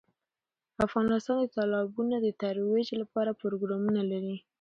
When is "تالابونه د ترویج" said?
1.55-2.89